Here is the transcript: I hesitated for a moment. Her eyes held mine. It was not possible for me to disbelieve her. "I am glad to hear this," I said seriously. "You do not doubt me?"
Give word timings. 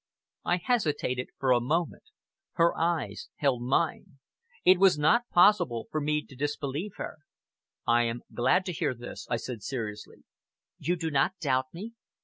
I 0.43 0.57
hesitated 0.57 1.29
for 1.37 1.51
a 1.51 1.59
moment. 1.61 2.05
Her 2.53 2.75
eyes 2.75 3.29
held 3.35 3.61
mine. 3.61 4.17
It 4.65 4.79
was 4.79 4.97
not 4.97 5.29
possible 5.29 5.89
for 5.91 6.01
me 6.01 6.25
to 6.25 6.35
disbelieve 6.35 6.93
her. 6.95 7.19
"I 7.85 8.05
am 8.05 8.23
glad 8.33 8.65
to 8.65 8.73
hear 8.73 8.95
this," 8.95 9.27
I 9.29 9.37
said 9.37 9.61
seriously. 9.61 10.23
"You 10.79 10.95
do 10.95 11.11
not 11.11 11.37
doubt 11.39 11.67
me?" 11.71 11.93